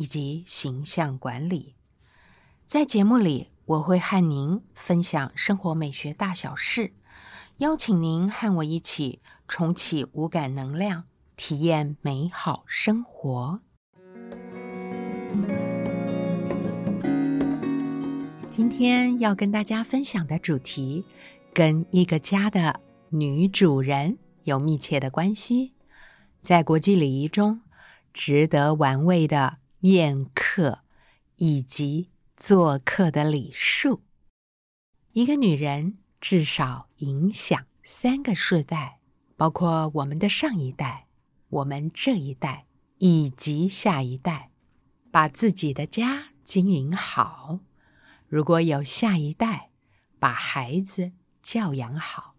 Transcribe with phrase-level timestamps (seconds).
[0.00, 1.74] 以及形象管理，
[2.64, 6.94] 在节目里我会和您分享生活美学大小事，
[7.58, 11.04] 邀请您和我一起重启五感能量，
[11.36, 13.60] 体验美好生活。
[18.48, 21.04] 今天要跟大家分享的主题，
[21.52, 25.74] 跟一个家的女主人有密切的关系，
[26.40, 27.60] 在国际礼仪中
[28.14, 29.58] 值得玩味的。
[29.80, 30.80] 宴客
[31.36, 34.02] 以及做客的礼数，
[35.12, 39.00] 一个女人至少影响三个世代，
[39.36, 41.06] 包括我们的上一代、
[41.48, 42.66] 我们这一代
[42.98, 44.50] 以及下一代。
[45.12, 47.58] 把自己的家经营好，
[48.28, 49.70] 如果有下一代，
[50.20, 51.10] 把孩子
[51.42, 52.36] 教养好，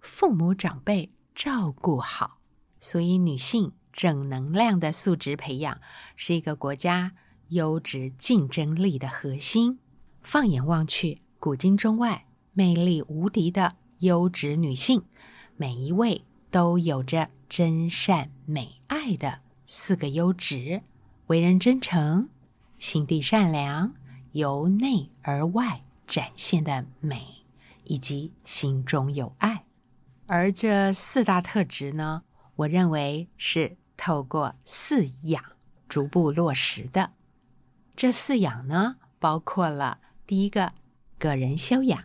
[0.00, 2.38] 父母长辈照顾好，
[2.80, 3.72] 所以女性。
[3.94, 5.80] 正能量的素质培养
[6.16, 7.12] 是一个国家
[7.50, 9.78] 优质竞争力的核心。
[10.20, 15.04] 放眼望去，古今中外，魅力无敌的优质女性，
[15.56, 20.82] 每一位都有着真善美爱的四个优质：
[21.28, 22.28] 为人真诚，
[22.78, 23.94] 心地善良，
[24.32, 27.22] 由内而外展现的美，
[27.84, 29.64] 以及心中有爱。
[30.26, 32.24] 而这四大特质呢，
[32.56, 33.76] 我认为是。
[33.96, 35.42] 透过饲养
[35.88, 37.12] 逐步落实的，
[37.94, 40.72] 这饲养呢，包括了第一个
[41.18, 42.04] 个人修养、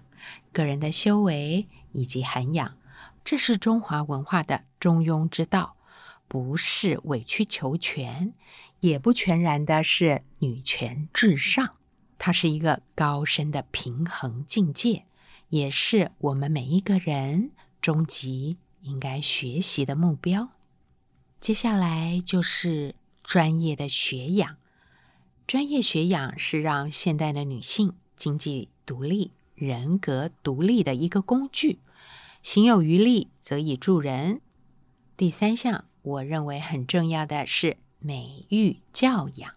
[0.53, 2.77] 个人的修为以及涵养，
[3.23, 5.75] 这是中华文化的中庸之道，
[6.27, 8.33] 不是委曲求全，
[8.81, 11.75] 也不全然的是女权至上，
[12.17, 15.05] 它是一个高深的平衡境界，
[15.49, 17.51] 也是我们每一个人
[17.81, 20.49] 终极应该学习的目标。
[21.39, 24.57] 接下来就是专业的学养。
[25.47, 31.79] 专业学养是让现代的女性经济独立、人格独立的一个工具。
[32.43, 34.41] 行有余力，则以助人。
[35.15, 39.53] 第三项，我认为很重要的是美育教养。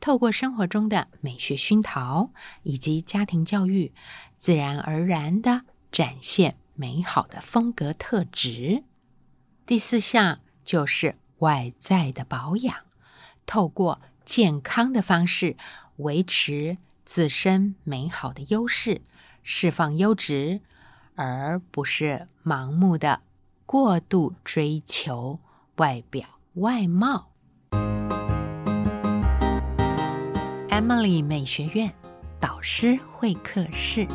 [0.00, 2.30] 透过生活中的美学熏陶
[2.62, 3.92] 以及家庭教育，
[4.36, 8.84] 自然而然的展现美好的风格特质。
[9.66, 10.40] 第四项。
[10.64, 12.74] 就是外在的保养，
[13.46, 15.56] 透过健康的方式
[15.96, 19.02] 维持自身美好的优势，
[19.42, 20.62] 释放优质，
[21.14, 23.20] 而不是盲目的
[23.66, 25.38] 过度追求
[25.76, 27.30] 外表外貌。
[30.70, 31.94] Emily 美学院
[32.40, 34.06] 导师会客室，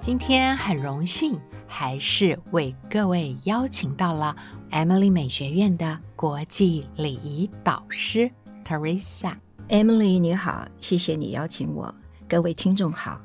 [0.00, 1.40] 今天很荣幸。
[1.76, 4.36] 还是为各位邀请到了
[4.70, 8.30] Emily 美学院的国际礼仪导师
[8.64, 9.34] Teresa。
[9.68, 11.92] Emily 你好，谢谢你邀请我。
[12.28, 13.20] 各位听众好。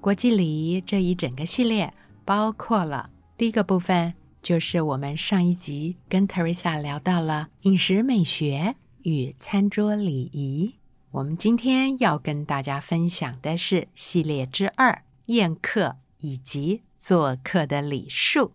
[0.00, 1.92] 国际礼仪这一整个系列
[2.24, 10.76] 包括了第一个部分，就是我们上一集跟 Teresa 聊到了饮食美学与餐桌礼仪。
[11.10, 16.80] 我们今天要跟大家分享的是系列之二宴客以及。
[16.98, 18.50] 做客的礼数，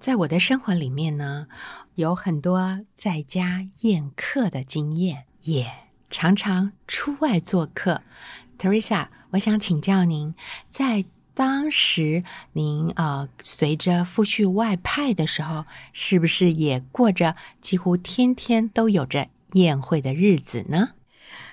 [0.00, 1.46] 在我的生活里面呢，
[1.94, 5.70] 有很多在家宴客的经验，也
[6.08, 8.00] 常常出外做客。
[8.58, 10.34] Teresa，我想请教您，
[10.70, 11.04] 在
[11.34, 20.92] 当时您呃随着父婿外派的时候，是不是也过着几乎天天都有着宴会的日子呢？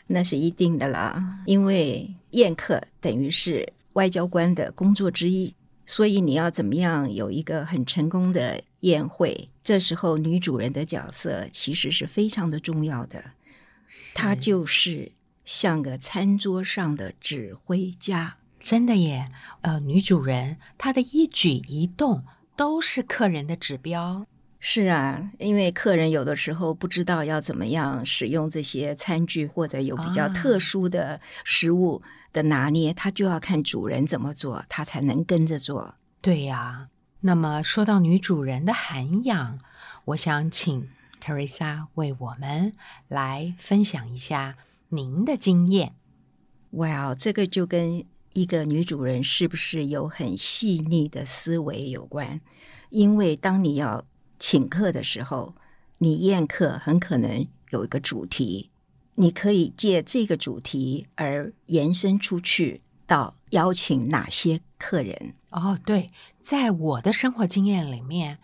[0.07, 5.53] 那是一定的啦，因为宴客等于是外交官的工作之一。
[5.89, 9.49] 所以你要怎么样有一个很成功的宴会？
[9.63, 13.31] 这时候女主人的角色其实是非常的重要的，
[14.13, 15.13] 她就是
[15.45, 18.37] 像个餐桌上的指挥家。
[18.59, 19.31] 真的耶，
[19.61, 22.23] 呃，女主人她的一举一动
[22.55, 24.27] 都是客人的指标。
[24.59, 32.01] 是啊，因为客人有的时候不知道要怎么样使用这些餐具，或者有比较特殊的食物。
[32.31, 35.95] 的拿捏，他就要看主人怎么做，他才能跟着做。
[36.21, 36.89] 对呀。
[37.21, 39.57] 那么说到女主人的涵养，
[40.05, 40.87] 我想请
[41.19, 42.73] Teresa 为我们
[43.07, 44.57] 来分享一下
[44.89, 45.95] 您的经验。
[46.73, 52.39] 哇，这个就跟一个女主人是不是有很细腻的思维有关。
[52.91, 54.05] 因为当你要
[54.39, 55.53] 请客的时候，
[55.97, 58.69] 你宴客很可能有一个主题，
[59.15, 65.33] 你可以借这个主题而延伸出去到邀请哪些客人。
[65.49, 68.37] 哦，对，在我的生活经验里面，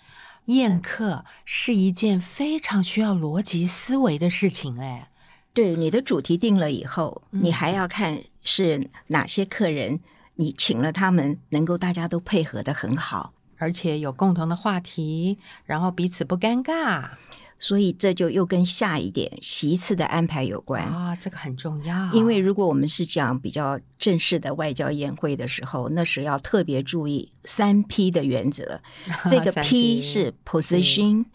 [0.46, 4.80] 宴客是一件非常需要逻辑思维的事情。
[4.80, 5.10] 哎，
[5.54, 10.00] 对，你的主题定了以后，你还要看是哪些客人，
[10.36, 17.10] 你请了他们，能够大家都配合的很好，而且有共同的话题，然后彼此不尴尬。
[17.58, 22.12] 所以这就又跟下一点席次的安排有关啊，这个很重要。
[22.12, 28.82] 因为如果我们是讲比较正式的外交宴会的时候，那是要特别注意三 P 的原则。
[29.30, 31.26] 这个 P 是 position、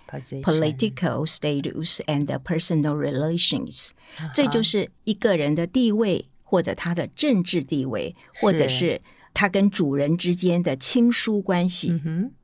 [0.43, 3.93] political status and personal relations，
[4.35, 9.01] 这就是一个人的地位或者他的政治地位，或者是
[9.33, 12.01] 他跟主人之间的亲疏关系。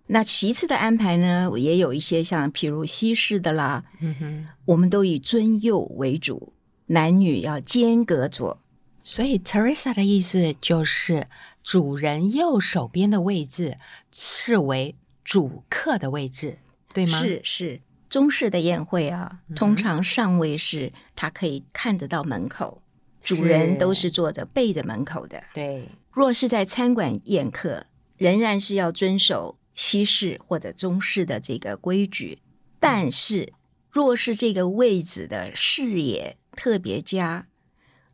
[0.08, 6.52] 那其次的安排呢，也有一些像譬如西式的啦，嗯哼，我们都以尊幼为主，
[6.86, 8.60] 男女要间隔坐。
[9.02, 11.26] 所以 Teresa 的意思就是，
[11.62, 13.78] 主人右手边的位置
[14.12, 14.94] 视为
[15.24, 16.58] 主客的位置，
[16.94, 17.18] 对吗？
[17.20, 22.80] 是是，中式的宴会啊，通常上位是他可以看得到门口，
[23.20, 25.42] 主人都是坐着背着门口的。
[25.52, 27.84] 对，若是在餐馆宴客，
[28.16, 29.58] 仍然是要遵守。
[29.74, 32.38] 西式或者中式的这个规矩，
[32.80, 33.52] 但是
[33.90, 37.46] 若是这个位置的视野特别佳，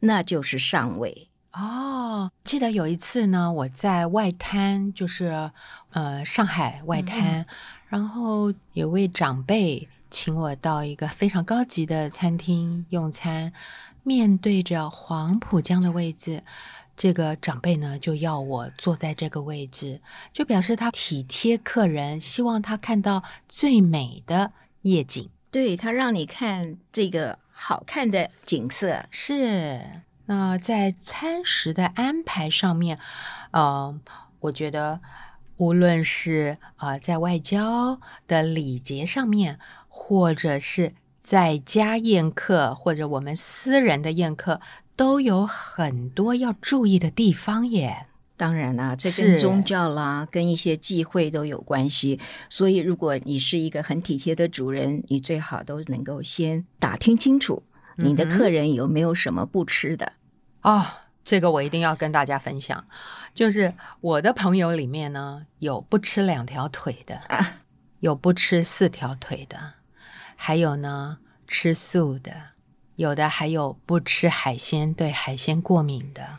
[0.00, 2.32] 那就是上位哦。
[2.42, 5.52] 记得有一次呢，我在外滩，就是
[5.90, 7.46] 呃上海外滩，
[7.86, 13.52] 然后有位长辈请我到一个非常高级的餐厅用餐，
[14.02, 16.42] 面对着黄浦江的位置。
[17.02, 20.00] 这个长辈呢，就要我坐在这个位置，
[20.32, 24.52] 就表示他体贴客人，希望他看到最美的
[24.82, 25.28] 夜景。
[25.50, 29.06] 对他让你看这个好看的景色。
[29.10, 29.80] 是。
[30.26, 33.00] 那在餐食的安排上面，
[33.50, 33.98] 呃，
[34.38, 35.00] 我觉得
[35.56, 39.58] 无论是啊在外交的礼节上面，
[39.88, 44.60] 或者是在家宴客，或者我们私人的宴客。
[45.02, 48.06] 都有很多要注意的地方耶。
[48.36, 52.20] 当然啦，这跟宗教啦，跟一些忌讳都有关系。
[52.48, 57.64] 所以，如果你是一个很体贴的主人，你最好都能够先打听清楚
[57.96, 60.12] 你的客人有没有什么不吃的。
[60.62, 60.86] 哦，
[61.24, 62.84] 这个我一定要跟大家分享。
[63.34, 67.20] 就是我的朋友里面呢，有不吃两条腿的，
[67.98, 69.74] 有不吃四条腿的，
[70.36, 71.18] 还有呢
[71.48, 72.51] 吃素的。
[73.02, 76.38] 有的还有不吃海鲜、对海鲜过敏的，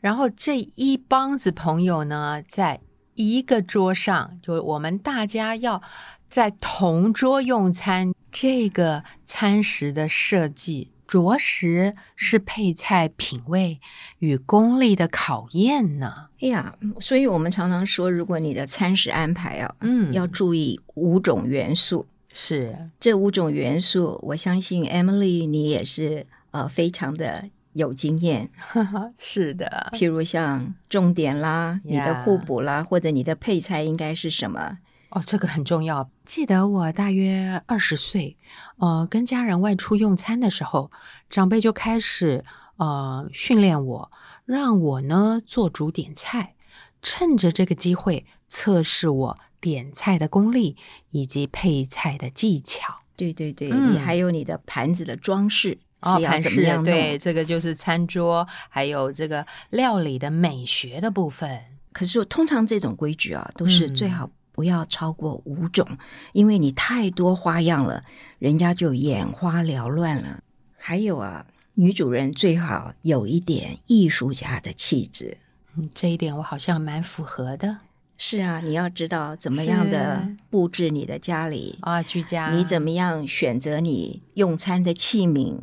[0.00, 2.80] 然后这一帮子朋友呢，在
[3.14, 5.82] 一个桌上，就我们大家要
[6.28, 13.80] 在同桌用餐，这个餐食的设计，着实是配菜品味
[14.20, 16.28] 与功力的考验呢。
[16.40, 22.06] 哎呀，所以我们常常说，如果你的餐食安排啊，嗯，要注意五种元素。
[22.40, 28.48] 是这五种元素，我相信 Emily 你也是呃非常的有经验。
[29.18, 34.78] 是的，譬如像重点啦，你的互补啦，或者你的配菜应该是什么？
[35.10, 36.08] 哦，这个很重要。
[36.24, 38.36] 记得我大约二十岁，
[38.76, 40.92] 呃，跟家人外出用餐的时候，
[41.28, 42.44] 长辈就开始
[42.76, 44.12] 呃训练我，
[44.44, 46.54] 让我呢做主点菜，
[47.02, 49.38] 趁着这个机会测试我。
[49.60, 50.76] 点菜的功力
[51.10, 61.64] 以及配菜的技巧，对对对，你还有你的盘子的装饰是要怎么样对，这个就是餐桌，还有这个料理的美学的部分。
[61.92, 65.84] 可是通常这种规矩啊，都是最好不要超过五种，
[66.32, 68.04] 因为你太多花样了，
[68.38, 70.44] 人家就眼花缭乱了。
[70.76, 75.38] 还有啊，女主人最好有一点艺术家的气质，
[75.76, 77.78] 嗯，这一点我好像蛮符合的。
[78.20, 82.50] 是啊，你要知道怎么样的布置你的家里啊，居家。
[82.52, 85.56] 你怎么样选择你用餐的器皿？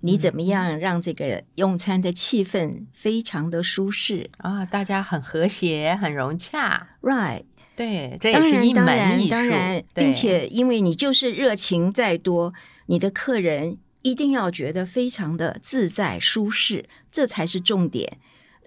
[0.00, 4.64] 你怎么样让这个用餐的气氛非常的舒适啊？
[4.64, 6.88] 大家很和谐，很融洽。
[7.02, 7.42] Right，
[7.76, 9.30] 对，这也是一门艺术。
[9.30, 12.54] 当然，并且因为你就是热情再多，
[12.86, 18.16] 你的客人一定要觉得非常的自在舒适，这才是重点。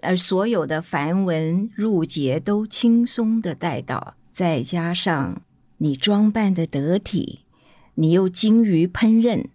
[0.02, 5.40] 而所有的繁文缛节都轻松的带到，再加上
[5.78, 7.40] 你装扮的得体，
[7.94, 9.46] 你又精于烹饪，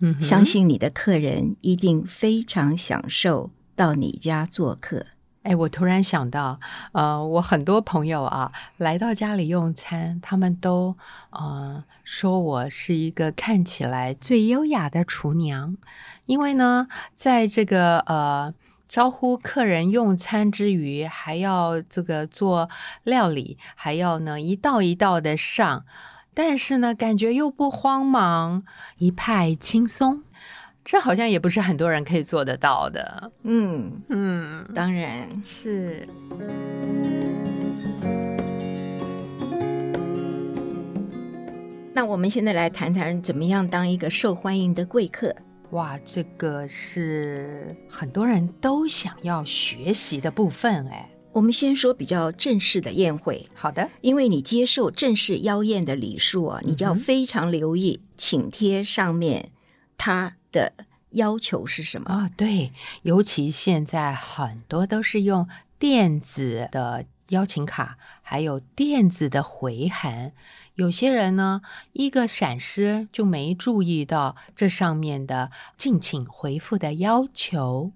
[0.00, 5.06] 嗯，相信你的客人一定非常享受到你家做客。
[5.42, 6.58] 哎，我突然想到，
[6.92, 10.96] 呃，我很多朋友啊来到家里用餐，他们都
[11.30, 15.76] 呃说我是一个看起来最优雅的厨娘，
[16.24, 18.54] 因为呢，在这个呃
[18.94, 22.70] 招呼客人用餐之余，还要这个做
[23.02, 25.84] 料理，还要呢一道一道的上，
[26.32, 28.62] 但是呢，感觉又不慌忙，
[28.98, 30.22] 一派轻松，
[30.84, 33.32] 这好像也不是很多人可以做得到的。
[33.42, 35.28] 嗯，嗯，当然。
[35.44, 36.08] 是。
[41.92, 45.34] 那我们现在来谈谈怎么样当一个受欢迎的贵客。
[45.74, 51.10] 哇，这个是很多人都想要学习的部分哎。
[51.32, 59.50] 我们先说比较正式的宴会，好的，因为你接受正式邀宴的礼数啊，你就要非常留意请帖上面
[59.96, 60.74] 它的
[61.10, 62.08] 要求是什么。
[62.08, 62.70] 啊、对，
[63.02, 65.48] 尤其现在很多都是用
[65.80, 70.30] 电子的邀请卡，还有电子的回函。
[70.76, 71.60] 有些人呢，
[71.92, 77.92] 一个闪失就没注意到这上面的敬请回复的要求。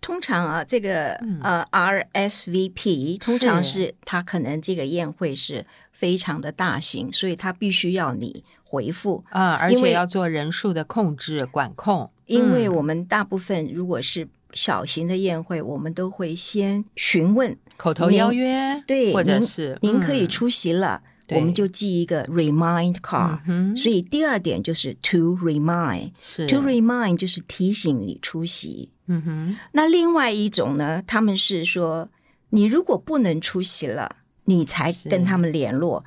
[0.00, 9.22] 通常啊，这个、嗯呃 RSVP 通常是他可能这个宴会是非常的大型，所以他必须要你回复。
[9.28, 23.38] 啊、而且要做人数的控制管控，嗯因为我们大部分如果是小型的宴会，我们都会先询问，口头邀约，对，或者是您可以嗯出席了，对我们就记一个 remind card。
[23.46, 28.90] 嗯哼，所以第二点就是 to remind，to remind 就是提醒你出席。
[29.06, 32.08] 嗯哼，那另外一种呢，他们是说，
[32.50, 36.04] 你如果不能出席了，你才跟他们联络。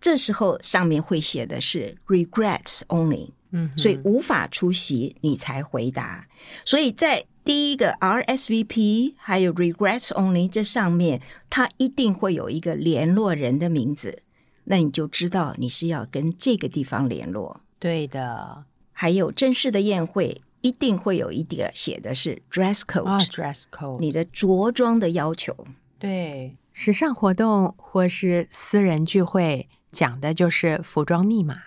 [0.00, 6.26] 这时候上面会写的是 regrets only，嗯，所以无法出席你才回答。
[6.64, 14.22] 所以在第一个 RSVP 还有 regrets only 这上面，它一定会有一个联络人的名字，
[14.64, 17.60] 那你就知道你是要跟这个地方联络。
[17.78, 25.66] 对的还有正式的宴会一定会有一点写的是 dress code，、啊，dress code，你的着装的要求。
[25.98, 31.62] 对，时尚活动或是私人聚会讲的就是服装密码。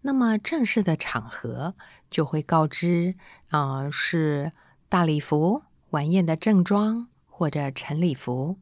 [0.00, 1.76] 那么正式的场合
[2.10, 3.14] 就会告知，
[3.50, 4.50] 啊、是
[4.88, 8.56] 大礼服、晚宴的正装或者晨礼服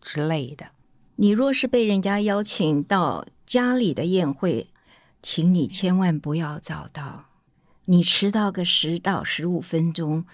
[0.00, 0.66] 之类的。
[1.16, 4.68] 你若是被人家邀请到家里的宴会，
[5.22, 7.26] 请你千万不要早到，
[7.86, 10.24] 你迟到个十到十五分钟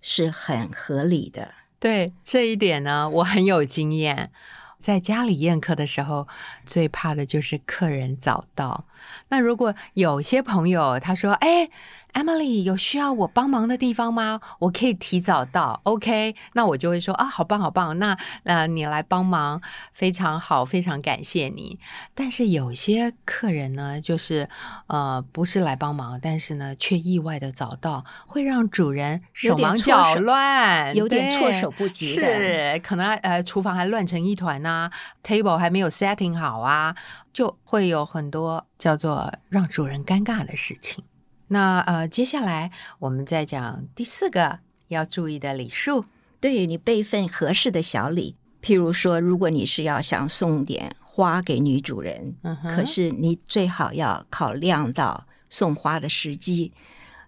[0.00, 1.54] 是很合理的。
[1.78, 4.32] 对这一点呢，我很有经验。
[4.78, 6.26] 在家里宴客的时候，
[6.66, 8.87] 最怕的就是客人早到。
[9.28, 11.68] 那如果有些朋友他说：“哎
[12.14, 14.40] ，Emily 有需要我帮忙的地方吗？
[14.60, 15.80] 我可以提早到。
[15.84, 17.98] ”OK，那我就会说：“啊，好棒，好棒！
[17.98, 19.60] 那呃，你来帮忙，
[19.92, 21.78] 非常好，非常感谢你。”
[22.14, 24.48] 但是有些客人呢，就是
[24.86, 34.90] 呃，不是来帮忙，但是呢，却意外的早到，会让主人手忙脚乱，有点措手不及的是可能呃，厨房还乱成一团呐、
[35.22, 36.94] t a b l e 还没有 setting 好啊，
[37.38, 41.04] 就会有很多叫做让主人尴尬的事情。
[41.46, 46.06] 那呃，接下来我们再讲第四个要注意的礼数。
[46.40, 56.72] 对于你备份合适的小礼，譬如说，如果你是要想送点花给女主人，嗯可是你最好要考量到送花的时机，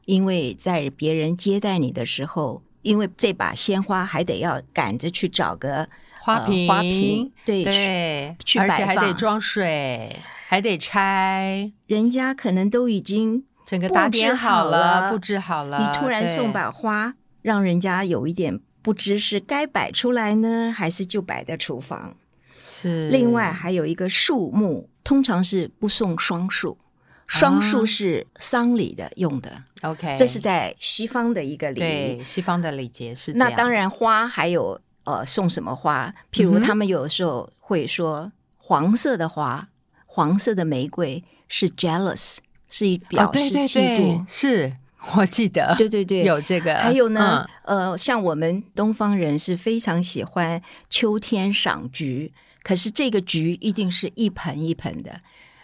[0.06, 5.88] 因为在别人接待你的时候，因为这把鲜花还得要赶着去找个呃
[6.20, 15.78] 花瓶，花瓶对对，去而且还得装水，还得拆，人家可能都已经整个打布置点好了，布置好了。
[15.80, 22.14] 你突然送把花，让人家有一点不知是该摆出来呢，还是就摆在厨房。
[22.62, 26.78] 是另外还有一个树木，通常是不送双数，
[27.26, 31.80] 双数是丧礼的用的，OK，这是在西方的一个礼仪。
[31.80, 34.80] 对西方的礼节是那当然，花还有
[35.12, 36.14] 呃送什么花？
[36.32, 39.68] 譬如他们有时候会说黄色的花，
[40.06, 42.38] 黄色的玫瑰是 jealous，
[42.68, 44.24] 是以表哦、对对示嫉对妒。
[44.28, 44.76] 是
[45.14, 46.74] 我记得，对对对，有这个。
[46.74, 55.20] 还有呢，嗯呃，像我们东方人是非常喜欢秋天赏菊，可是这个菊一定是一盆一盆的，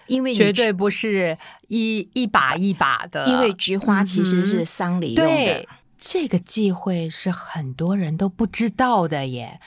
[0.06, 1.36] 因为绝对不是
[1.68, 5.30] 一一把一把的，因为菊花其实是丧礼用的。
[5.30, 5.68] 对
[6.08, 9.60] 这个忌讳是很多人都不知道的耶。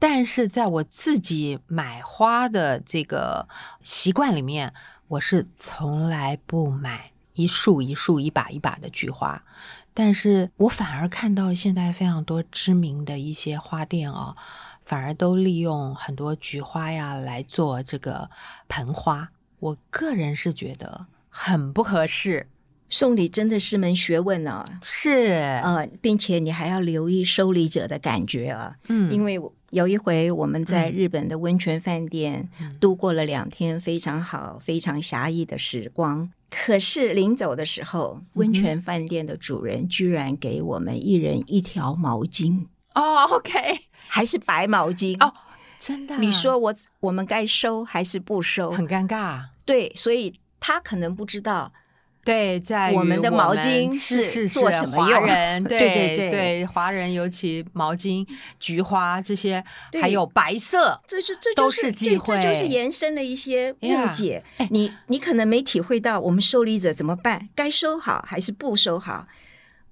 [0.00, 3.48] 但是在我自己买花的这个
[3.84, 4.74] 习惯里面，
[5.06, 9.44] 我是从来不买一束一束、一把一把的菊花。
[9.94, 14.36] 但是我反而看到现在非常多知名的一些花店哦，
[14.84, 18.28] 反而都利用很多菊花呀来做这个
[18.66, 19.30] 盆花。
[19.60, 22.48] 我个人是觉得很不合适。
[22.88, 25.10] 送礼真的是门学问呢、是，
[25.62, 28.76] 呃，并且你还要留意收礼者的感觉啊。
[28.88, 29.40] 嗯因为
[29.70, 32.48] 有一回我们在日本的温泉饭店
[32.80, 36.30] 度过了两天非常好、非常侠义的时光。
[36.48, 43.50] 可是临走的时候，温泉饭店的主人居然给我们一人一条毛巾，哦，OK，
[44.06, 45.16] 还是白毛巾。
[45.22, 45.32] 哦
[45.78, 48.70] 真的，你说我我们该收还是不收？
[48.70, 49.40] 很尴尬。
[49.66, 51.72] 对，所以他可能不知道。
[52.26, 58.26] 对，在我们的毛巾是是是做是华什么用人 对对对对华人尤其毛巾、
[58.58, 64.42] 菊花这些，对还有白色，这是这都就是是忌对这就是延伸了一些误解。
[64.70, 69.26] 你你可能没体会到我们受礼者怎么办，该收好还是不收好？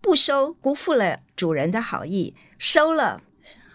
[0.00, 3.22] 不收辜负了主人的好意，收了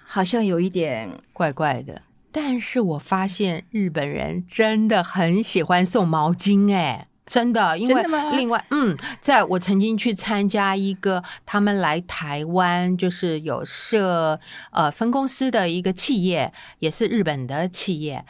[0.03, 2.03] 好像有一点怪怪的。
[2.31, 14.39] 但是我发现日本人真的很喜欢送毛巾，哎，真的，因为另外，嗯，在我曾经去参加一个他们来台湾，就是有设
[14.71, 18.25] 呃分公司的一个企业，也是日本的企业，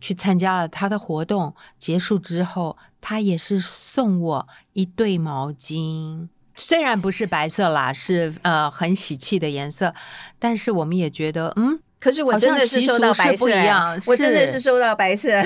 [0.00, 6.28] 去参加了他的活动，结束之后，他也是送我一对毛巾。
[6.54, 9.92] 虽然不是白色啦，是呃很喜气的颜色，
[10.38, 15.42] 但是我们也觉得，嗯，可是我真的是收到白色哎一样我真的是是收到白色。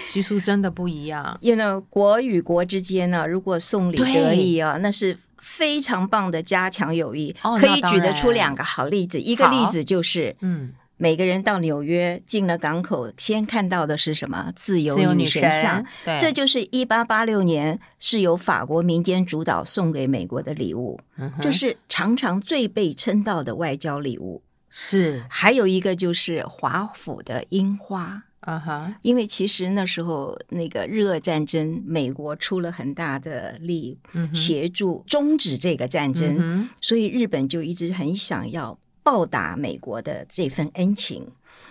[0.00, 1.36] 习俗真的不一样。
[1.42, 7.34] you know，国与国之间呢，如果送礼得意啊，那是非常棒的加强友谊。
[7.42, 14.52] 哦可以举得出两个好例子，一个例子就是，嗯，每个人到纽约进了港口，先看到的是什么？
[14.54, 15.84] 自由女神像。
[16.04, 24.40] 对，这就是一八八六年是由法国民间主导送给美国的礼物，嗯这是常常最被称道的外交礼物。
[24.78, 33.98] 是，还有一个就是华府的樱花，啊哈，因为其实那时候那个日俄战争，美国出了很大的力
[34.34, 41.26] 协助终止这个战争，嗯所以日本就一直很想要报答美国的这份恩情。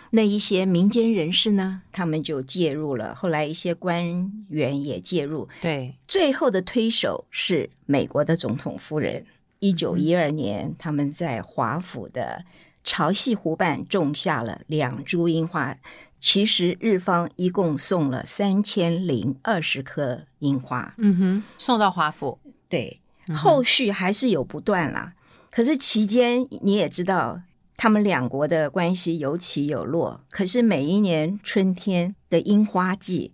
[0.09, 9.27] 那一些民间人士呢，他们就介入了，后来一些官员也介入，对，最后的推手是美国的总统夫人。
[9.59, 12.45] 一九一二年，他们在华府的
[12.85, 15.75] 潮汐湖畔种下了两株樱花。
[16.17, 22.99] 其实日方一共送了三千零二十颗樱花，嗯哼，送到华府，对，
[23.35, 25.13] 后续还是有不断啦。
[25.51, 27.41] 可是期间你也知道，
[27.77, 30.21] 他们两国的关系有起有落。
[30.31, 33.33] 可是每一年春天的樱花季，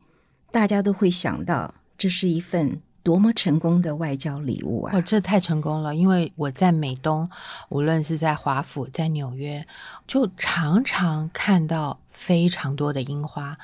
[0.51, 4.95] 大家都会想到，这是一份多么成功的外交礼物啊！
[4.95, 5.95] 哦，这太成功了！
[5.95, 7.29] 因为我在美东，
[7.69, 9.65] 无论是在华府、在纽约，
[10.07, 13.57] 就常常看到非常多的樱花。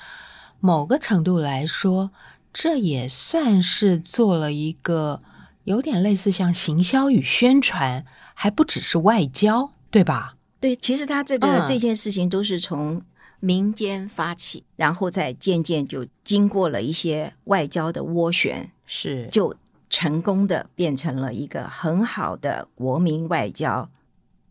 [0.59, 2.11] 某个程度来说，
[2.51, 5.21] 这也算是做了一个
[5.65, 10.35] 有点类似像行销与宣传，还不只是外交，对吧？
[10.59, 13.03] 对，其实他这个、嗯这件事情都是从
[13.39, 19.55] 民间发起，然后再渐渐就经过了一些外交的涡旋，是，就
[19.89, 23.87] 成功的变成了一个很好的国民外交。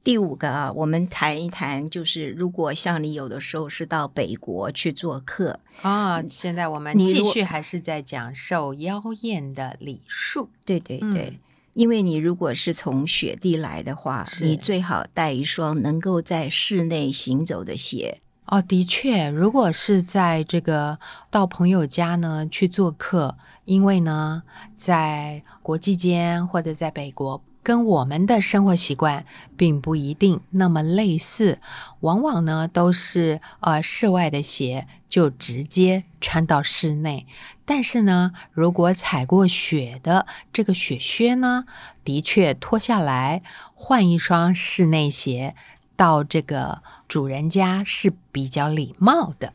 [0.05, 10.49] 第五个啊，我们谈一谈，就是如果像你有的时候是到北国去做客，啊，现在我们继续还是在讲受妖艳的礼数。
[10.64, 11.40] 对对嗯对，
[11.72, 18.20] 因为你如果是从雪地来的话，你最好带一双能够在室内行走的鞋。
[18.44, 21.01] 哦，的确，如果是在这个
[21.33, 24.42] 到朋友家呢去做客，因为呢，
[24.74, 29.26] 在国际间或者在北国，跟我们的生活习惯
[29.57, 31.59] 并不一定那么类似，
[32.00, 37.26] 往往呢都是呃室外的鞋就直接穿到室内，
[37.64, 41.64] 但是呢，如果踩过雪的这个雪靴呢，
[42.02, 43.42] 的确脱下来
[43.74, 45.55] 换一双室内鞋。
[45.98, 49.55] 到这个主人家是比较礼貌的，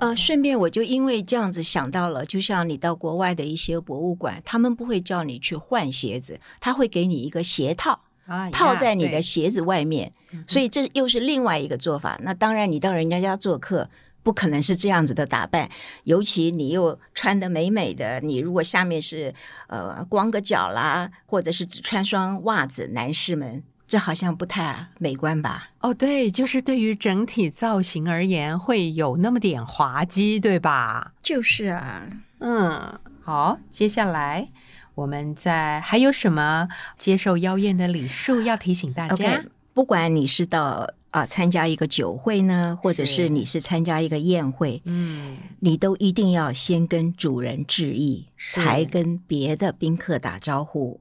[0.00, 10.12] 呃，顺便我就因为这样子想到了，就像你到国外的一些博物馆，他们不会叫你去换鞋子，他会给你一个鞋套，啊套在你的鞋子外面，
[10.46, 12.18] 所以这又是另外一个做法。
[12.22, 13.88] 那当然，你到人家家做客。
[14.22, 15.70] 不可能是这样子的打扮，
[16.04, 19.34] 尤其你又穿的美美的，你如果下面是
[19.66, 25.70] 呃光个脚啦，或者是只穿双袜子，男士们这好像不太美观吧？
[25.80, 31.12] 哦，对，就是对于整体造型而言，会有那么点滑稽，对吧？
[31.20, 32.06] 就是啊，
[32.38, 34.48] 嗯，好，接下来
[34.94, 39.42] 我们在还有什么接受邀宴的礼数要提醒大家
[39.74, 51.00] 不管你是到啊、参加一个酒会呢，或者是是你是参加一个宴会，嗯，你都一定要先跟主人致意，才跟别的宾客打招呼。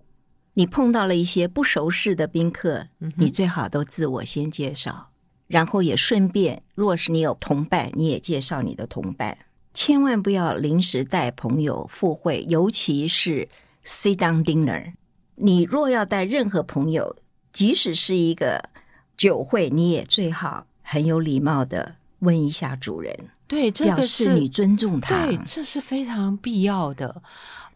[0.53, 5.09] 你碰到了一些不熟识的宾客，嗯你最好都自我先介绍，
[5.47, 9.37] 然后也顺便，若是你有同伴，你也介绍你的同伴。
[9.73, 13.47] 千万不要临时带朋友赴会，尤其是
[13.85, 14.93] sit down dinner。
[15.35, 17.15] 你若要带任何朋友，
[17.53, 18.69] 即使是一个
[19.15, 23.29] 酒会，你也最好很有礼貌的问一下主人。
[23.47, 25.25] 对，这表个是示你尊重他。
[25.25, 27.21] 对，这是非常必要的。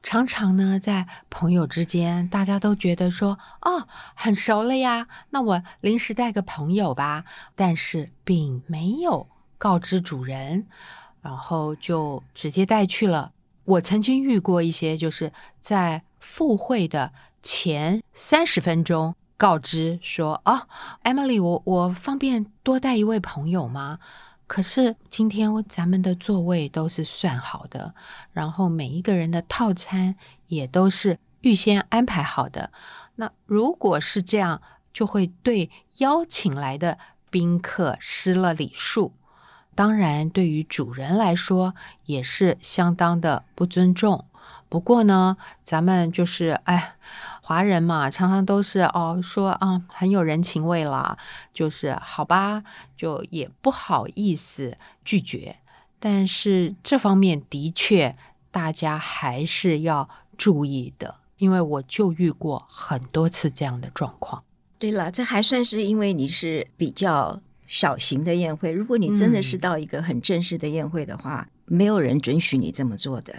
[0.04, 7.24] 常常呢，在朋友之间，大家都觉得说，哦，很熟了呀，那我临时带个朋友吧，
[7.56, 10.68] 但是并没有告知主人，
[11.22, 13.32] 然后就直接带去了。
[13.64, 20.68] 我曾经遇过一些，就是在赴会的前三十分钟告知说，啊
[21.06, 24.00] ，Emily，我我方便多带一位朋友吗？
[24.54, 27.96] 可是今天咱们的座位都是算好的，
[28.34, 32.72] 然后每一个人的套餐也都是预先安排好的。
[33.16, 34.62] 那如果是这样，
[34.94, 37.00] 就会对邀请来的
[37.32, 39.14] 宾客失了礼数。
[39.74, 41.74] 当然，对于主人来说
[42.06, 44.26] 也是相当的不尊重。
[44.70, 46.94] 不过呢，咱们就是哎，
[47.46, 51.18] 华人嘛，常常都是哦说啊很有人情味啦，
[51.54, 52.64] 就是好吧，
[52.96, 55.58] 就也不好意思拒绝。
[56.00, 58.16] 但是这方面的确
[58.50, 64.42] 大家还是要注意的，因为我就遇过很多次这样的状况。
[64.80, 68.72] 对了，这还算是因为你是比较小型的宴会。
[68.72, 73.36] 如果你真的是嗯到一个很正式的宴会的话，没有人准许你这么做的。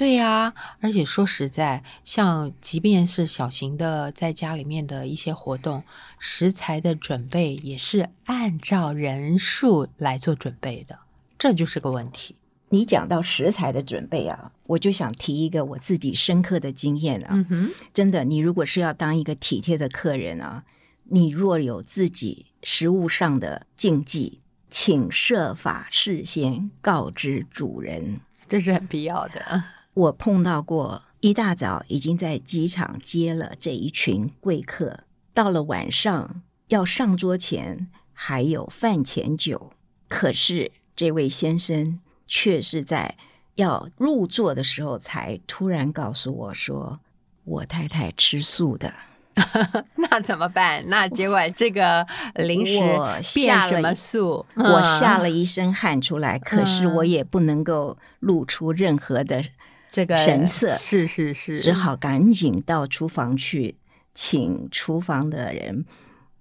[0.00, 5.84] 对呀、而且说实在，像即便是小型的在家里面的一些活动，
[6.18, 11.00] 食材的准备也是按照人数来做准备的，
[11.38, 12.34] 这就是个问题。
[12.70, 17.28] 你讲到食材的准备啊，我就想提一个我自己深刻的经验啊。
[17.32, 20.64] 嗯哼，真的，你如果是要当一个体贴的客人啊，
[21.10, 28.20] 你若有自己食物上的禁忌，请设法事先告知主人。
[28.48, 29.62] 这是很必要的。
[30.00, 35.00] 我碰到过一大早已经在机场接了这一群贵客，
[35.34, 39.72] 到了晚上要上桌前还有饭前酒，
[40.08, 43.18] 可是这位先生却是在
[43.56, 47.00] 要入座的时候才突然告诉我说
[47.44, 48.94] ：“我太太吃素的。
[49.96, 50.82] ”那怎么办？
[50.88, 54.46] 那结果这个临时我变什么下了一素？
[54.56, 59.44] 我下嗯了一身汗出来，可是嗯我也不能够露出任何的
[59.90, 63.76] 这个神色是是是，只好赶紧到厨房去，
[64.14, 65.84] 请厨房的人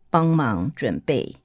[0.09, 1.37] 帮忙准备。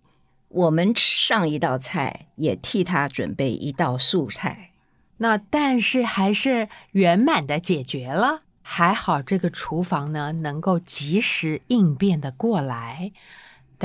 [0.49, 4.71] 我们上一道菜，也替他准备一道素菜。
[5.17, 13.13] 那但是还是圆满的解决了，还好这个厨房呢能够及时应变的过来。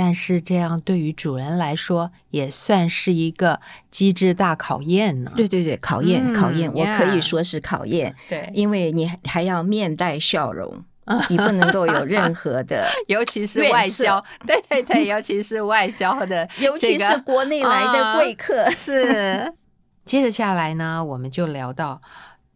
[0.02, 3.60] 但是这样对于主人来说也算是一个
[3.92, 5.34] 机智大考验呢。
[5.36, 10.82] 对对对，考验、嗯考验，我可以说是考验，对，因为你还还要面带笑容，
[11.28, 18.70] 你不能够有任何的， 尤其是外交，对对对，尤其是外交的 尤其是国内来的贵客。
[18.72, 19.54] 是。
[20.06, 22.02] 接着下来呢，我们就聊到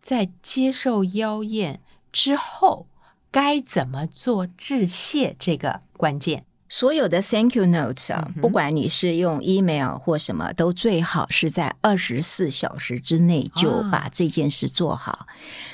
[0.02, 1.82] 在接受邀宴
[2.14, 2.88] 之后
[3.30, 6.46] 该怎么做致谢这个关键。
[6.74, 13.90] 所有的 thank you notes 啊，嗯不管你是用 email 或什么，都最好是在二十四小时之内就啊。
[13.92, 15.28] 把这件事做好，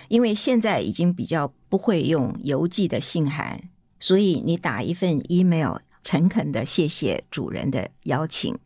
[0.10, 3.62] 因为现在已经比较不会用邮寄的信函，
[3.98, 8.60] 所以你打一份 email，诚恳的谢谢主人的邀请，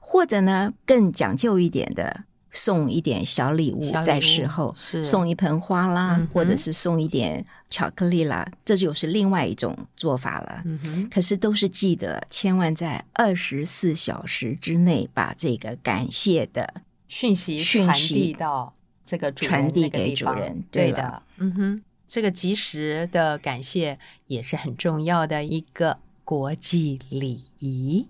[0.00, 2.22] 或者呢更讲究一点的。
[2.52, 5.04] 送一点小礼物在事后，是。
[5.04, 10.62] 送一盆花啦，嗯或者是送一点巧克力啦，这就是另外一种做法了。
[10.66, 18.74] 嗯哼，可是都是记得，千万在二十四小时之内把这个感谢的讯息传讯息递到
[19.06, 28.08] 这个主人传递给主人对对的，嗯哼，这个及时的感谢也是很重要的一个国际礼仪。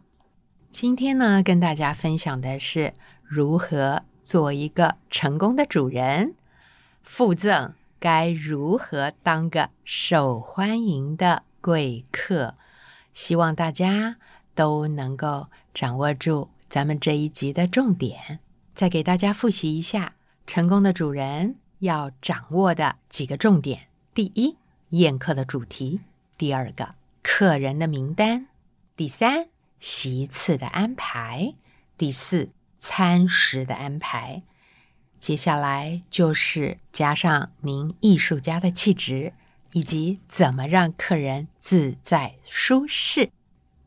[0.73, 2.95] 今天呢，跟大家分享的是
[3.25, 6.35] 如何做一个成功的主人，
[7.03, 12.57] 附赠该如何当个受欢迎的贵客。
[13.13, 14.17] 希望大家
[14.55, 18.41] 都能够掌握住咱们这一集的重点。
[18.75, 20.15] 再给大家复习一下
[20.47, 24.57] 成功的主人要掌握的几个重点：第一，
[24.91, 26.01] 宴客的主题；
[26.39, 28.47] 第二个，客人的名单；
[28.97, 31.55] 第三，席次的安排；
[31.99, 34.43] 第四，餐食的安排。
[35.21, 39.35] 接下来就是加上您艺术家的气质，
[39.73, 43.31] 以及怎么让客人自在舒适。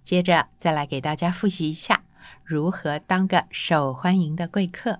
[0.04, 2.04] 接着再来给大家复习一下
[2.43, 5.00] 如何当个受欢迎的贵客。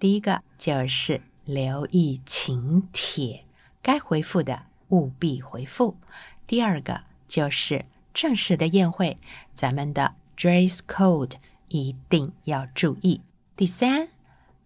[0.00, 3.44] 第一个就是留意请帖，
[3.80, 5.96] 该回复的务必回复。
[6.44, 9.16] 第二个就是正式的宴会，
[9.54, 11.34] 咱们的 dress code
[11.68, 13.20] 一定要注意。
[13.54, 14.08] 第三。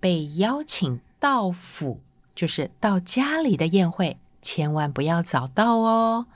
[0.01, 2.01] 被邀请到府，
[2.35, 6.27] 就是到家里的宴会，千万不要早到哦。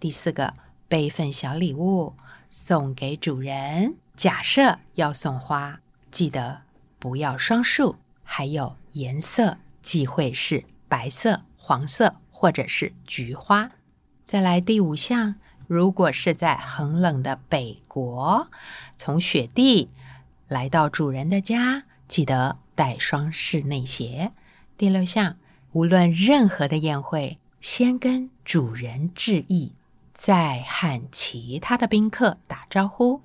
[0.00, 0.54] 第四个，
[0.88, 2.14] 备份小礼物
[2.50, 3.94] 送给主人。
[4.16, 6.62] 假设要送花，记得
[6.98, 13.70] 不要双数，还有颜色忌讳是白色、黄色或者是菊花。
[14.24, 18.48] 再来第五项，如果是在很冷的北国，
[18.96, 19.90] 从雪地
[20.48, 22.58] 来到主人的家，记得。
[22.74, 24.32] 带双室内鞋。
[24.76, 25.36] 第六项，
[25.72, 29.72] 无论任何的宴会，先跟主人致意，
[30.12, 33.22] 再和其他的宾客打招呼。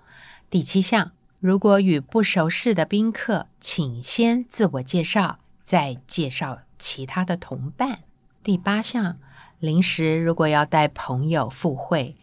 [0.50, 8.00] 第七项，如果与不熟识的宾客，请先自我介绍，再介绍其他的同伴。
[8.44, 9.18] 第八项，
[9.60, 12.16] 临时如果要带朋友赴会，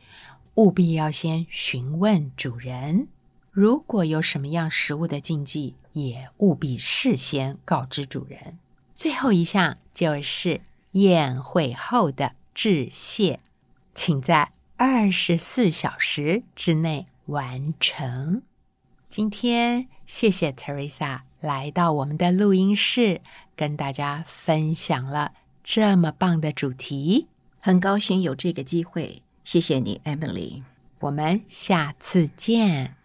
[0.55, 3.09] 务必要先询问主人。
[3.55, 8.59] 如果有什么样食物的禁忌，也务必事先告知主人。
[8.97, 13.39] 最后一项就是宴会后的致谢，
[13.95, 18.43] 请在二十四小时之内完成。
[19.09, 23.21] 今天谢谢 Teresa 来到我们的录音室，
[23.55, 25.31] 跟大家分享了
[25.63, 27.29] 这么棒的主题，
[27.61, 29.23] 很高兴有这个机会。
[29.45, 30.65] 谢谢你，Emily。
[30.99, 32.97] 我们下次见。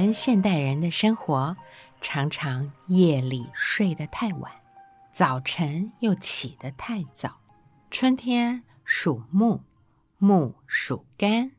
[0.00, 1.54] 们现代人的生活
[2.00, 4.50] 常常夜里睡得太晚，
[5.12, 7.38] 早晨又起得太早。
[7.90, 9.60] 春天属木，
[10.16, 11.52] 木属肝。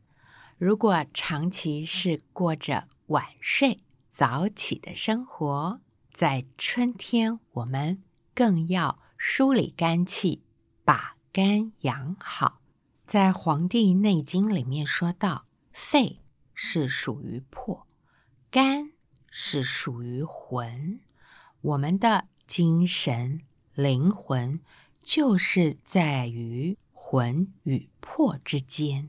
[0.58, 5.80] 如果长期是过着晚睡早起的生活，
[6.12, 8.01] 在春天我们
[8.34, 10.41] 更要梳理肝气，
[10.84, 12.60] 把肝养好。
[13.06, 16.21] 在《黄帝内经》里面说到，肺
[16.56, 17.86] 是属于魄。
[18.51, 18.91] 肝
[19.29, 20.99] 是属于魂，
[21.61, 24.59] 我们的精神灵魂
[25.01, 29.07] 就是在于魂与魄之间，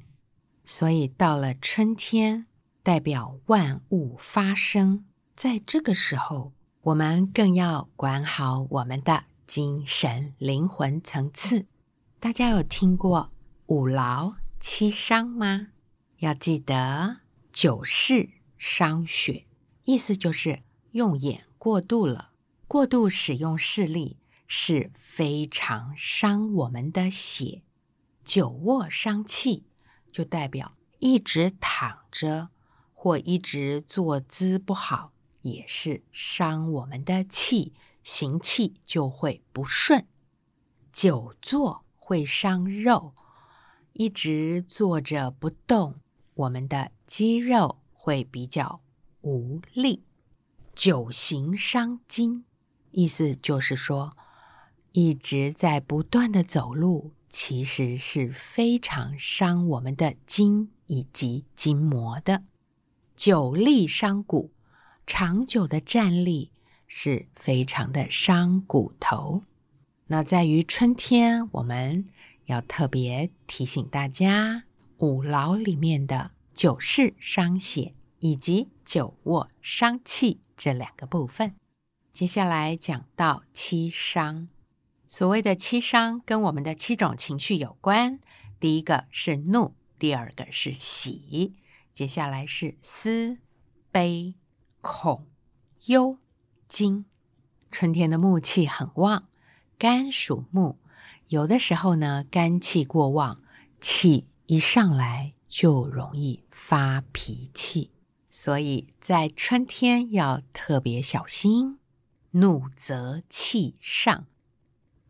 [0.64, 2.46] 所以到了春天，
[2.85, 6.52] 代表万物发生，在这个时候，
[6.83, 11.66] 我们更要管好我们的精神灵魂层次。
[12.20, 13.33] 大家有听过
[13.66, 15.66] 五劳七伤吗？
[16.18, 17.16] 要记得
[17.50, 18.41] 九世。
[18.64, 19.44] 伤血，
[19.87, 22.31] 意思就是用眼过度了，
[22.68, 27.62] 过度使用视力是非常伤我们的血。
[28.25, 29.64] 久卧伤气，
[30.12, 32.51] 就代表一直躺着
[32.94, 37.72] 或一直坐姿不好，也是伤我们的气，
[38.05, 40.07] 行气就会不顺。
[40.92, 43.12] 久坐会伤肉，
[43.94, 45.96] 一直坐着不动，
[46.35, 47.82] 我们的肌肉。
[48.05, 48.81] 会比较
[49.21, 50.03] 无力，
[50.75, 52.45] 久行伤筋，
[52.91, 54.17] 意思就是说，
[54.91, 62.43] 一直在不断的走路，其实是非常伤我们的筋以及筋膜的。
[63.15, 64.51] 久立伤骨，
[65.07, 66.51] 长久的站立
[66.88, 69.45] 是非常的伤骨头。
[70.09, 72.09] 那在于春天，我们
[72.47, 74.65] 要特别提醒大家，
[74.99, 76.33] 五劳里面的。
[76.55, 81.55] 久视伤血以及久卧伤气这两个部分，
[82.12, 84.49] 接下来讲到七伤。
[85.07, 88.21] 所谓的七伤跟我们的七种情绪有关。
[88.61, 91.55] 第一个是怒，第二个是喜，
[91.93, 93.38] 接下来是思、
[93.91, 94.35] 悲、
[94.81, 95.27] 恐、
[95.87, 96.19] 忧、
[96.69, 97.05] 惊。
[97.71, 99.29] 春天的木气很旺，
[99.79, 100.77] 肝属木，
[101.29, 103.43] 有的时候呢，肝气过旺，
[103.81, 105.35] 气一上来。
[105.53, 107.91] 就容易发脾气，
[108.31, 111.79] 所以在春天要特别小心。
[112.31, 114.25] 怒则气上，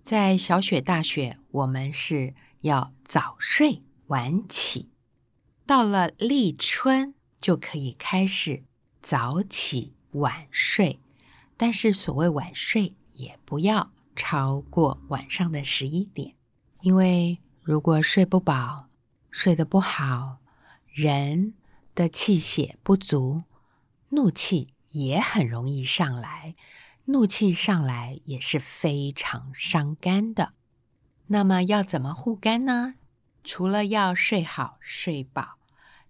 [0.03, 4.89] 在小雪大雪，我们是要早睡晚起；
[5.65, 8.65] 到了立春，就可以开始
[9.01, 10.99] 早起晚睡，
[11.57, 16.35] 但是所谓晚睡，也不要超过晚上的十一点，
[16.81, 18.89] 因为如果睡不饱、
[19.33, 20.41] 睡得不好，
[20.93, 21.55] 人
[21.95, 23.45] 的气血不足，
[24.11, 26.55] 怒气也很容易上来。
[27.07, 30.53] 怒气上来也是非常伤肝的。
[31.29, 32.95] 那么要怎么护肝呢？
[33.43, 35.57] 除了要睡好睡饱，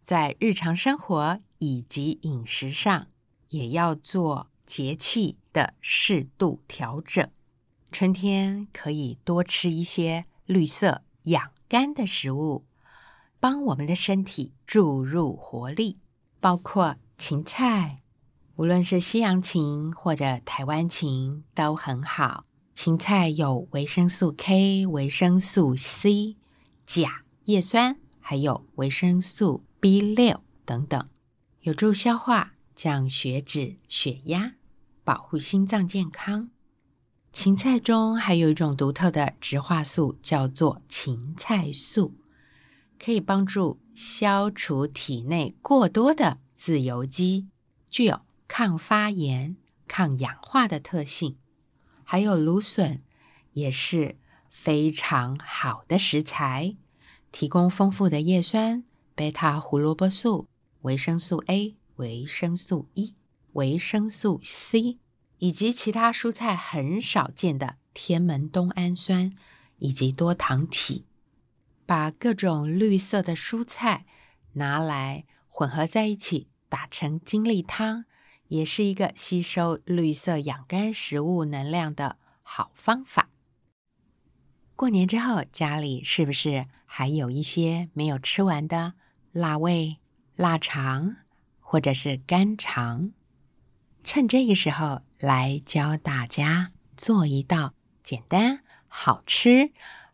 [0.02, 3.06] 在日常生活以及饮食上，
[3.50, 7.30] 也要做节气的适度调整。
[7.92, 12.64] 春天可以多吃一些绿色养肝的食物，
[13.42, 15.98] 帮我们的身体注入活力，
[16.38, 18.02] 包括芹菜。
[18.54, 22.44] 无论是西洋芹或者台湾芹都很好。
[22.72, 26.36] 芹菜有维生素 K、维生素 C、
[26.86, 31.04] 钾、叶酸，还有维生素 B 六等等，
[31.62, 34.52] 有助消化、降血脂、血压，
[35.02, 36.50] 保护心脏健康。
[37.32, 42.14] 芹菜中还有一种独特的植化素，叫做芹菜素，
[43.02, 47.48] 可以帮助消除体内过多的自由基，
[47.90, 48.20] 具有。
[48.54, 49.56] 抗发炎、
[49.88, 51.38] 抗氧化的特性，
[52.04, 53.00] 还有芦笋
[53.54, 54.18] 也是
[54.50, 56.76] 非常好的食材，
[57.30, 58.84] 提供丰富的叶酸、
[59.14, 60.48] 贝塔胡萝卜素、
[60.82, 63.14] 维生素 A、维生素 E、
[63.54, 64.98] 维生素 C，
[65.38, 69.32] 以及其他蔬菜很少见的天门冬氨酸
[69.78, 71.06] 以及多糖体。
[71.92, 74.06] 把各种绿色的蔬菜
[74.54, 78.06] 拿来混合在一起，打成精力汤。
[78.48, 83.28] 也是一个吸收绿色养肝食物能量的好方法。
[84.74, 88.94] 过年之后，家里是不是还有一些没有吃完的
[89.32, 89.98] 腊味、
[90.34, 91.16] 腊肠
[91.60, 93.12] 或者是肝肠？
[94.02, 99.72] 趁这个时候来教大家做一道简单、好吃、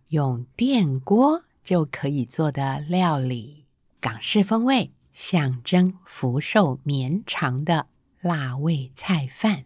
[0.09, 3.67] 用电锅就可以做的料理——
[4.01, 7.89] 港式风味，象征福寿绵长的。
[8.21, 9.65] 辣味菜饭，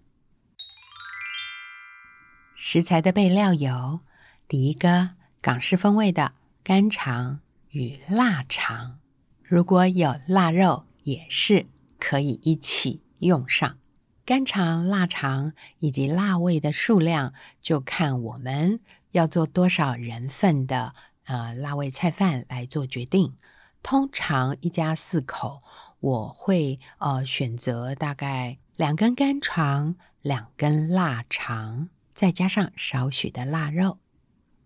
[2.54, 4.00] 食材的备料有：
[4.46, 8.98] 第一个港式风味的干肠与腊肠，
[9.42, 11.66] 如果有腊肉也是
[11.98, 13.78] 可以一起用上。
[14.26, 18.80] 干肠、腊肠以及辣味的数量，就看我们
[19.12, 23.36] 要做多少人份的呃辣味菜饭来做决定。
[23.82, 25.62] 通常一家四口。
[26.02, 33.98] 我会呃选择大概两根干肠，两根腊肠，再加上少许的腊肉。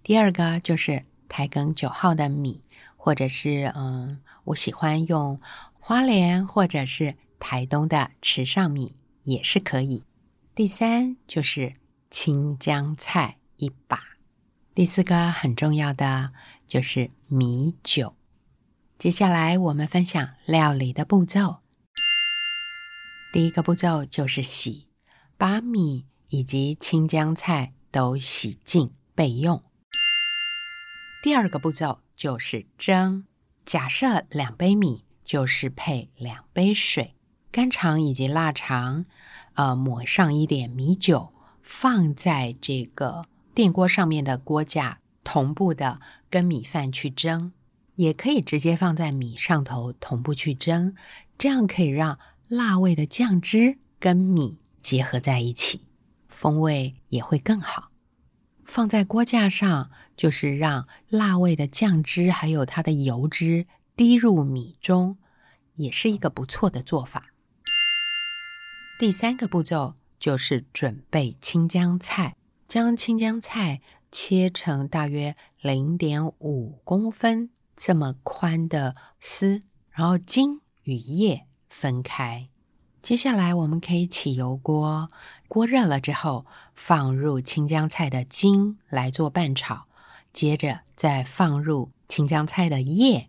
[0.03, 2.65] 第二个就是台梗九号的米，
[2.97, 5.39] 或者是嗯，我喜欢用
[5.79, 10.05] 花莲或者是台东的池上米也是可以。
[10.55, 11.75] 第三就是
[12.09, 14.16] 青江菜一把。
[14.77, 16.33] 第四个很重要的
[16.67, 18.15] 就是米酒。
[18.99, 21.61] 接下来我们分享料理的步骤。
[23.33, 24.87] 第一个步骤就是洗，
[25.39, 29.65] 把米以及青江菜都洗净备用。
[31.23, 33.25] 第二个步骤就是蒸。
[33.65, 37.15] 假设两杯米就是配两杯水，
[37.51, 39.07] 干肠以及腊肠，
[39.55, 43.25] 呃，抹上一点米酒，放在这个
[43.57, 47.53] 电锅上面的锅架，同步的跟米饭去蒸。
[47.95, 50.95] 也可以直接放在米上头同步去蒸，
[51.39, 55.87] 这样可以让辣味的酱汁跟米结合在一起，
[56.29, 57.91] 风味也会更好。
[58.67, 63.67] 放在锅架上，就是让辣味的酱汁还有它的油脂
[63.97, 65.17] 滴入米中，
[65.77, 67.33] 也是一个不错的做法。
[68.99, 72.37] 第三个步骤就是准备青江菜，
[72.69, 77.51] 将青江菜切成大约零点五公分。
[77.77, 82.49] 这么宽的丝，然后茎与叶分开。
[83.03, 85.11] 接下来我们可以起油锅，
[85.47, 89.87] 锅热了之后，放入青江菜的茎来做拌炒，
[90.33, 93.29] 接着再放入青江菜的叶。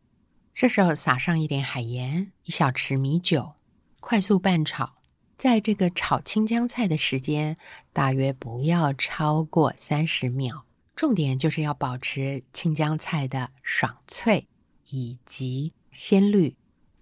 [0.54, 3.56] 这时候撒上一点海盐，一小匙米酒，
[4.00, 4.97] 快速拌炒。
[5.38, 7.58] 在这个炒青江菜的时间，
[7.94, 10.66] 大约不要超过三十秒。
[10.96, 14.48] 重点就是要保持青江菜的爽脆
[14.90, 16.56] 以及鲜绿。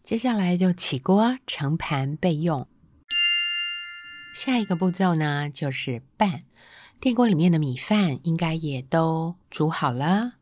[0.04, 2.68] 接下来就起锅盛盘备用。
[4.36, 6.44] 下一个步骤呢，就是拌。
[7.00, 10.34] 电锅里面的米饭应该也都煮好了。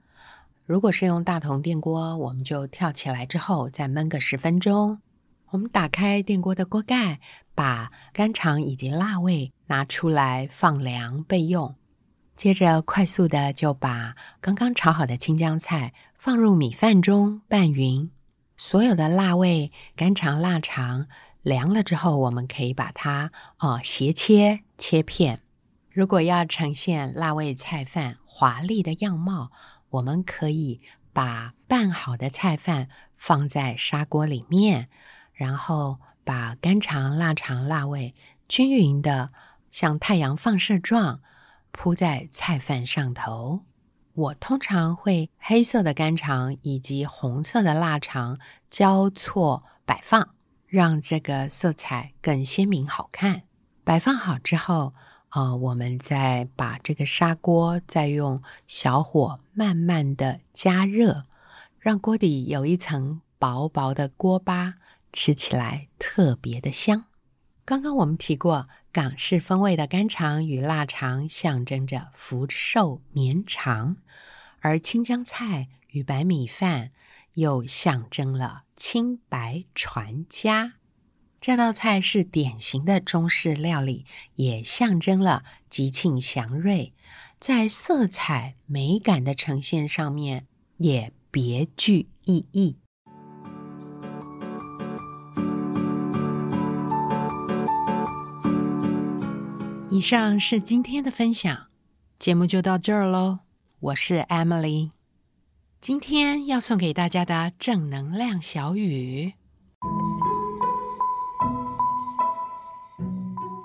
[0.66, 5.00] 如果是用大同电锅，我们就跳起来之后再焖个十分钟。
[5.54, 7.20] 我们打开电锅的锅盖，
[7.54, 11.76] 把干肠以及辣味拿出来放凉备用。
[12.36, 18.10] 接着，快速的就把刚刚炒好的青江菜放入米饭中拌匀。
[18.58, 21.06] 所有的辣味、干肠、腊肠
[21.44, 25.42] 凉了之后，我们可以把它哦斜切切片。
[25.92, 29.52] 如果要呈现辣味菜饭华丽的样貌，
[29.92, 30.82] 我们可以
[31.14, 34.90] 把拌好的菜饭放在砂锅里面。
[35.34, 38.16] 然后把干肠、腊肠、腊味
[38.48, 39.32] 均匀的
[39.72, 41.22] 像太阳放射状
[41.72, 43.62] 铺在菜饭上头。
[44.14, 48.38] 我通常会黑色的干肠以及红色的腊肠
[48.70, 50.36] 交错摆放，
[50.68, 53.42] 让这个色彩更鲜明好看。
[53.84, 54.94] 摆放好之后，
[55.32, 61.26] 呃，我们再把这个砂锅再用小火慢慢的加热，
[61.80, 64.76] 让锅底有一层薄薄的锅巴。
[65.14, 67.06] 吃起来特别的香。
[67.64, 73.96] 刚刚我们提过，港式风味的干肠与腊肠象征着福寿绵长，
[74.60, 76.92] 而青江菜与白米饭
[77.36, 80.74] 又象征了清白传家。
[81.40, 84.06] 这道菜是典型的中式料理，
[84.36, 86.94] 也象征了吉庆祥瑞，
[87.40, 90.48] 在色彩美感的呈现上面
[90.78, 92.78] 也别具意义。
[99.94, 101.68] 以上是今天的分享，
[102.18, 103.42] 节目就到这儿喽。
[103.80, 104.90] 我是 Emily，
[105.80, 109.34] 今天要送给大家的正能量小语：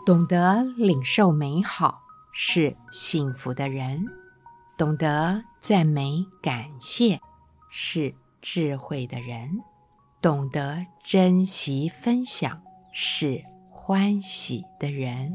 [0.05, 2.03] 懂得领受美好
[2.35, 4.05] 是幸福的人，
[4.77, 7.19] 懂得赞美感谢
[7.71, 9.63] 是智慧的人，
[10.21, 12.61] 懂得珍惜分享
[12.93, 15.33] 是欢喜的人。